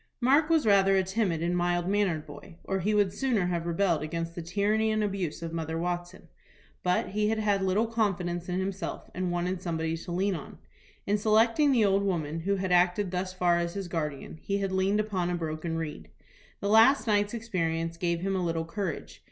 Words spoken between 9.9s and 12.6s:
to lean on. In selecting the old woman, who